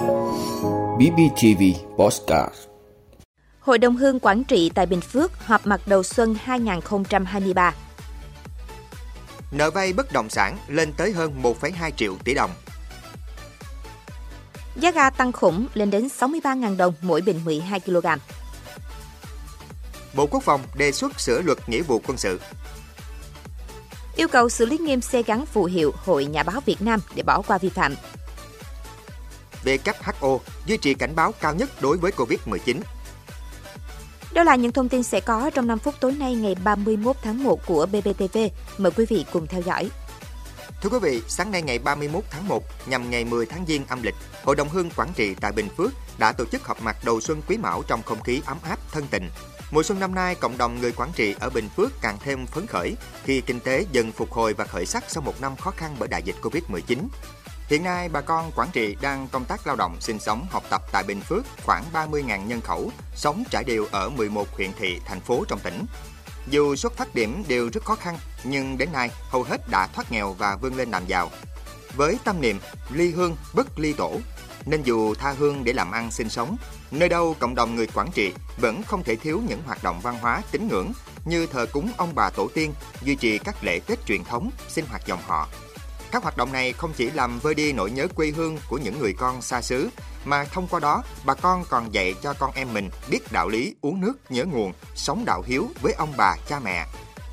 [0.00, 1.62] BBTV
[1.96, 2.54] Postcard
[3.60, 7.74] Hội đồng Hương Quảng Trị tại Bình Phước họp mặt đầu xuân 2023.
[9.52, 12.50] Nợ vay bất động sản lên tới hơn 1,2 triệu tỷ đồng.
[14.76, 18.06] Giá ga tăng khủng lên đến 63.000 đồng mỗi bình 12 kg.
[20.14, 22.40] Bộ Quốc phòng đề xuất sửa luật nghĩa vụ quân sự.
[24.16, 27.22] Yêu cầu xử lý nghiêm xe gắn phù hiệu Hội Nhà báo Việt Nam để
[27.22, 27.94] bỏ qua vi phạm.
[29.64, 32.80] WHO duy trì cảnh báo cao nhất đối với Covid-19.
[34.32, 37.42] Đó là những thông tin sẽ có trong 5 phút tối nay ngày 31 tháng
[37.42, 38.38] 1 của BBTV.
[38.78, 39.90] Mời quý vị cùng theo dõi.
[40.82, 44.02] Thưa quý vị, sáng nay ngày 31 tháng 1 nhằm ngày 10 tháng Giêng âm
[44.02, 47.20] lịch, Hội đồng Hương Quảng Trị tại Bình Phước đã tổ chức họp mặt đầu
[47.20, 49.28] xuân quý mão trong không khí ấm áp thân tình.
[49.70, 52.66] Mùa xuân năm nay, cộng đồng người Quảng Trị ở Bình Phước càng thêm phấn
[52.66, 55.96] khởi khi kinh tế dần phục hồi và khởi sắc sau một năm khó khăn
[55.98, 56.98] bởi đại dịch Covid-19.
[57.70, 60.82] Hiện nay, bà con Quảng Trị đang công tác lao động, sinh sống, học tập
[60.92, 65.20] tại Bình Phước khoảng 30.000 nhân khẩu, sống trải đều ở 11 huyện thị, thành
[65.20, 65.84] phố trong tỉnh.
[66.48, 70.12] Dù xuất phát điểm đều rất khó khăn, nhưng đến nay hầu hết đã thoát
[70.12, 71.30] nghèo và vươn lên làm giàu.
[71.96, 72.58] Với tâm niệm
[72.90, 74.20] ly hương bất ly tổ,
[74.66, 76.56] nên dù tha hương để làm ăn sinh sống,
[76.90, 80.18] nơi đâu cộng đồng người Quảng Trị vẫn không thể thiếu những hoạt động văn
[80.20, 80.92] hóa tín ngưỡng
[81.24, 84.86] như thờ cúng ông bà tổ tiên, duy trì các lễ Tết truyền thống, sinh
[84.86, 85.48] hoạt dòng họ,
[86.12, 88.98] các hoạt động này không chỉ làm vơi đi nỗi nhớ quê hương của những
[88.98, 89.88] người con xa xứ,
[90.24, 93.74] mà thông qua đó, bà con còn dạy cho con em mình biết đạo lý
[93.80, 96.86] uống nước nhớ nguồn, sống đạo hiếu với ông bà, cha mẹ.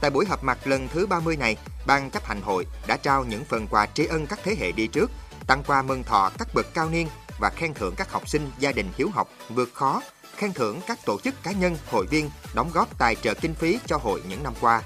[0.00, 1.56] Tại buổi họp mặt lần thứ 30 này,
[1.86, 4.86] Ban chấp hành hội đã trao những phần quà tri ân các thế hệ đi
[4.86, 5.10] trước,
[5.46, 7.08] tặng quà mừng thọ các bậc cao niên
[7.40, 10.02] và khen thưởng các học sinh gia đình hiếu học vượt khó,
[10.36, 13.78] khen thưởng các tổ chức cá nhân, hội viên đóng góp tài trợ kinh phí
[13.86, 14.82] cho hội những năm qua.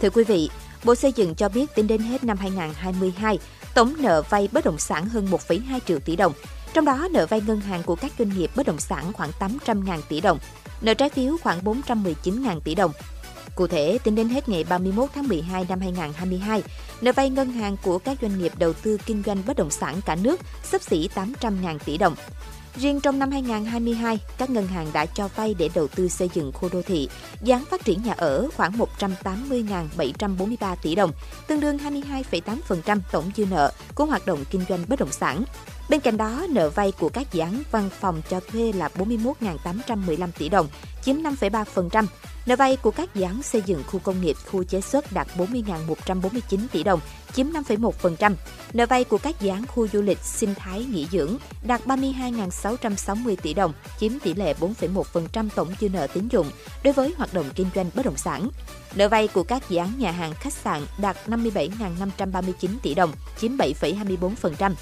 [0.00, 0.50] Thưa quý vị,
[0.84, 3.38] Bộ Xây dựng cho biết tính đến hết năm 2022,
[3.74, 6.32] tổng nợ vay bất động sản hơn 1,2 triệu tỷ đồng.
[6.72, 10.00] Trong đó, nợ vay ngân hàng của các doanh nghiệp bất động sản khoảng 800.000
[10.08, 10.38] tỷ đồng,
[10.80, 12.92] nợ trái phiếu khoảng 419.000 tỷ đồng.
[13.54, 16.62] Cụ thể, tính đến hết ngày 31 tháng 12 năm 2022,
[17.00, 20.00] nợ vay ngân hàng của các doanh nghiệp đầu tư kinh doanh bất động sản
[20.06, 22.14] cả nước sấp xỉ 800.000 tỷ đồng.
[22.76, 26.52] Riêng trong năm 2022, các ngân hàng đã cho vay để đầu tư xây dựng
[26.52, 27.08] khu đô thị,
[27.42, 31.12] dự án phát triển nhà ở khoảng 180.743 tỷ đồng,
[31.46, 35.44] tương đương 22,8% tổng dư nợ của hoạt động kinh doanh bất động sản.
[35.90, 40.28] Bên cạnh đó, nợ vay của các dự án văn phòng cho thuê là 41.815
[40.38, 40.68] tỷ đồng,
[41.02, 42.06] chiếm 5,3%.
[42.46, 45.28] Nợ vay của các dự án xây dựng khu công nghiệp, khu chế xuất đạt
[45.36, 47.00] 40.149 tỷ đồng,
[47.32, 48.34] chiếm 5,1%.
[48.72, 53.36] Nợ vay của các dự án khu du lịch, sinh thái, nghỉ dưỡng đạt 32.660
[53.36, 56.50] tỷ đồng, chiếm tỷ lệ 4,1% tổng dư nợ tín dụng
[56.82, 58.48] đối với hoạt động kinh doanh bất động sản.
[58.94, 63.56] Nợ vay của các dự án nhà hàng, khách sạn đạt 57.539 tỷ đồng, chiếm
[63.56, 64.72] 7,24%.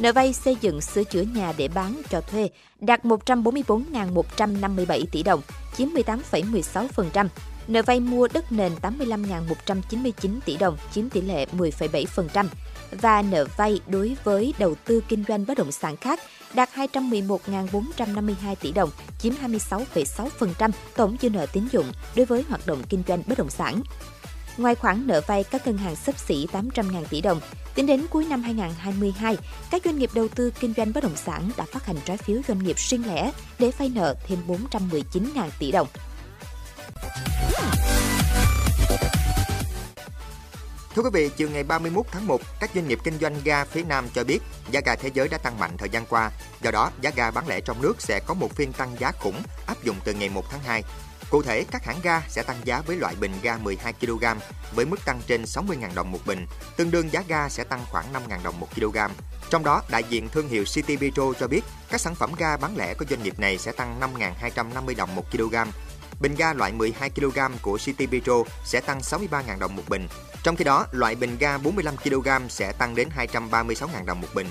[0.00, 2.50] Nợ vay xây dựng sửa chữa nhà để bán cho thuê
[2.80, 5.40] đạt 144.157 tỷ đồng,
[5.76, 7.28] chiếm 18,16%.
[7.68, 12.46] Nợ vay mua đất nền 85.199 tỷ đồng, chiếm tỷ lệ 10,7%.
[12.90, 16.20] Và nợ vay đối với đầu tư kinh doanh bất động sản khác
[16.54, 22.82] đạt 211.452 tỷ đồng, chiếm 26,6% tổng dư nợ tín dụng đối với hoạt động
[22.88, 23.82] kinh doanh bất động sản.
[24.60, 27.40] Ngoài khoản nợ vay các ngân hàng sấp xỉ 800.000 tỷ đồng,
[27.74, 29.36] tính đến cuối năm 2022,
[29.70, 32.40] các doanh nghiệp đầu tư kinh doanh bất động sản đã phát hành trái phiếu
[32.48, 35.88] doanh nghiệp riêng lẻ để vay nợ thêm 419.000 tỷ đồng.
[40.94, 43.82] Thưa quý vị, chiều ngày 31 tháng 1, các doanh nghiệp kinh doanh ga phía
[43.82, 44.38] Nam cho biết
[44.70, 46.30] giá ga thế giới đã tăng mạnh thời gian qua.
[46.62, 49.42] Do đó, giá ga bán lẻ trong nước sẽ có một phiên tăng giá khủng
[49.66, 50.82] áp dụng từ ngày 1 tháng 2.
[51.30, 54.24] Cụ thể, các hãng ga sẽ tăng giá với loại bình ga 12 kg
[54.74, 56.46] với mức tăng trên 60.000 đồng một bình,
[56.76, 58.98] tương đương giá ga sẽ tăng khoảng 5.000 đồng một kg.
[59.50, 62.76] Trong đó, đại diện thương hiệu City Petro cho biết các sản phẩm ga bán
[62.76, 65.56] lẻ của doanh nghiệp này sẽ tăng 5.250 đồng một kg.
[66.20, 70.08] Bình ga loại 12 kg của City Petro sẽ tăng 63.000 đồng một bình.
[70.42, 74.46] Trong khi đó, loại bình ga 45 kg sẽ tăng đến 236.000 đồng một bình.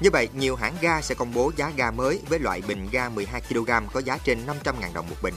[0.00, 3.08] Như vậy, nhiều hãng ga sẽ công bố giá ga mới với loại bình ga
[3.08, 5.34] 12 kg có giá trên 500.000 đồng một bình.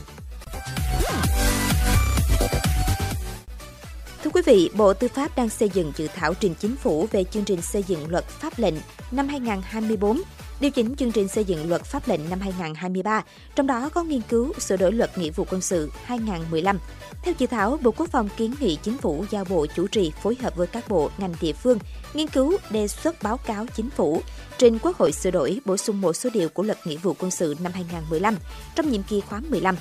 [4.24, 7.24] Thưa quý vị, Bộ Tư pháp đang xây dựng dự thảo trình chính phủ về
[7.24, 8.74] chương trình xây dựng luật pháp lệnh
[9.12, 10.22] năm 2024,
[10.60, 13.24] điều chỉnh chương trình xây dựng luật pháp lệnh năm 2023,
[13.56, 16.80] trong đó có nghiên cứu sửa đổi luật nghĩa vụ quân sự 2015.
[17.24, 20.38] Theo dự thảo, Bộ Quốc phòng kiến nghị chính phủ giao Bộ chủ trì phối
[20.42, 21.80] hợp với các bộ, ngành địa phương,
[22.14, 24.22] nghiên cứu đề xuất báo cáo chính phủ
[24.58, 27.32] trình Quốc hội sửa đổi bổ sung một số điều của luật nghĩa vụ quân
[27.32, 28.36] sự năm 2015
[28.76, 29.76] trong nhiệm kỳ khóa 15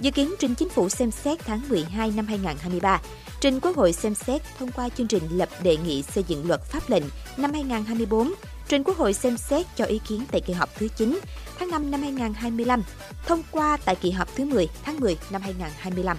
[0.00, 3.00] dự kiến trình chính phủ xem xét tháng 12 năm 2023.
[3.40, 6.64] trình Quốc hội xem xét thông qua chương trình lập đề nghị xây dựng luật
[6.64, 7.04] pháp lệnh
[7.36, 8.32] năm 2024,
[8.68, 11.20] trình Quốc hội xem xét cho ý kiến tại kỳ họp thứ 9
[11.58, 12.82] tháng 5 năm 2025,
[13.26, 16.16] thông qua tại kỳ họp thứ 10 tháng 10 năm 2025.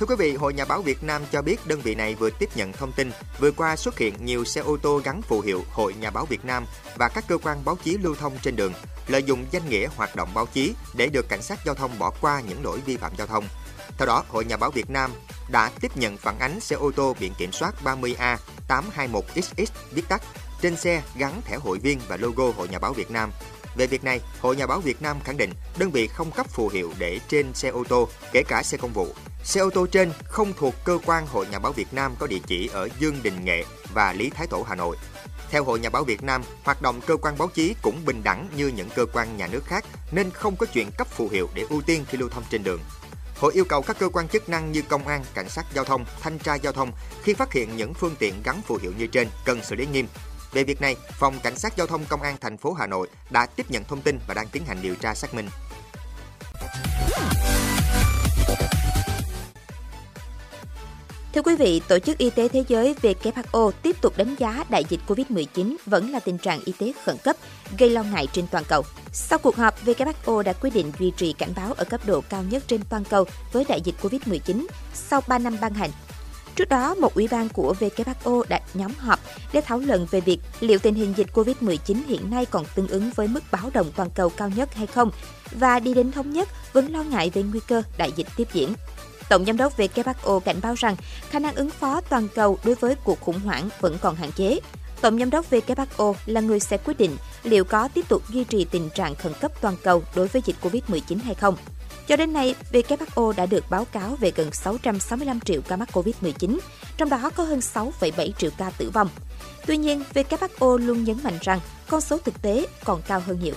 [0.00, 2.48] Thưa quý vị, Hội Nhà báo Việt Nam cho biết đơn vị này vừa tiếp
[2.54, 5.94] nhận thông tin vừa qua xuất hiện nhiều xe ô tô gắn phù hiệu Hội
[5.94, 6.64] Nhà báo Việt Nam
[6.96, 8.72] và các cơ quan báo chí lưu thông trên đường,
[9.06, 12.12] lợi dụng danh nghĩa hoạt động báo chí để được cảnh sát giao thông bỏ
[12.20, 13.44] qua những lỗi vi phạm giao thông.
[13.98, 15.10] Theo đó, Hội Nhà báo Việt Nam
[15.50, 18.36] đã tiếp nhận phản ánh xe ô tô biển kiểm soát 30A
[18.68, 20.22] 821XX viết tắt
[20.62, 23.30] trên xe gắn thẻ hội viên và logo Hội Nhà báo Việt Nam.
[23.80, 26.68] Về việc này, Hội Nhà báo Việt Nam khẳng định đơn vị không cấp phù
[26.68, 29.08] hiệu để trên xe ô tô, kể cả xe công vụ.
[29.44, 32.38] Xe ô tô trên không thuộc cơ quan Hội Nhà báo Việt Nam có địa
[32.46, 34.96] chỉ ở Dương Đình Nghệ và Lý Thái Tổ, Hà Nội.
[35.50, 38.48] Theo Hội Nhà báo Việt Nam, hoạt động cơ quan báo chí cũng bình đẳng
[38.56, 41.66] như những cơ quan nhà nước khác nên không có chuyện cấp phù hiệu để
[41.70, 42.80] ưu tiên khi lưu thông trên đường.
[43.36, 46.04] Hội yêu cầu các cơ quan chức năng như công an, cảnh sát giao thông,
[46.20, 46.92] thanh tra giao thông
[47.22, 50.06] khi phát hiện những phương tiện gắn phù hiệu như trên cần xử lý nghiêm.
[50.52, 53.46] Về việc này, Phòng Cảnh sát Giao thông Công an thành phố Hà Nội đã
[53.46, 55.48] tiếp nhận thông tin và đang tiến hành điều tra xác minh.
[61.34, 64.84] Thưa quý vị, Tổ chức Y tế Thế giới WHO tiếp tục đánh giá đại
[64.88, 67.36] dịch COVID-19 vẫn là tình trạng y tế khẩn cấp,
[67.78, 68.82] gây lo ngại trên toàn cầu.
[69.12, 72.42] Sau cuộc họp, WHO đã quyết định duy trì cảnh báo ở cấp độ cao
[72.42, 75.90] nhất trên toàn cầu với đại dịch COVID-19 sau 3 năm ban hành.
[76.60, 79.20] Trước đó, một ủy ban của WHO đã nhóm họp
[79.52, 83.10] để thảo luận về việc liệu tình hình dịch COVID-19 hiện nay còn tương ứng
[83.14, 85.10] với mức báo động toàn cầu cao nhất hay không
[85.52, 88.72] và đi đến thống nhất vẫn lo ngại về nguy cơ đại dịch tiếp diễn.
[89.28, 90.96] Tổng giám đốc WHO cảnh báo rằng
[91.30, 94.60] khả năng ứng phó toàn cầu đối với cuộc khủng hoảng vẫn còn hạn chế.
[95.00, 98.64] Tổng giám đốc WHO là người sẽ quyết định liệu có tiếp tục duy trì
[98.64, 101.56] tình trạng khẩn cấp toàn cầu đối với dịch COVID-19 hay không.
[102.10, 106.58] Cho đến nay, WHO đã được báo cáo về gần 665 triệu ca mắc COVID-19,
[106.96, 109.08] trong đó có hơn 6,7 triệu ca tử vong.
[109.66, 113.54] Tuy nhiên, WHO luôn nhấn mạnh rằng con số thực tế còn cao hơn nhiều.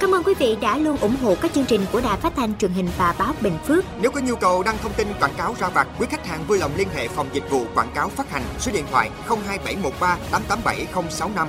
[0.00, 2.58] Cảm ơn quý vị đã luôn ủng hộ các chương trình của Đài Phát thanh
[2.58, 3.84] truyền hình và báo Bình Phước.
[4.00, 6.58] Nếu có nhu cầu đăng thông tin quảng cáo ra vặt, quý khách hàng vui
[6.58, 11.48] lòng liên hệ phòng dịch vụ quảng cáo phát hành số điện thoại 02713 887065.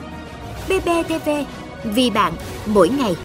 [0.69, 1.29] BBTV
[1.83, 2.33] vì bạn
[2.65, 3.15] mỗi ngày.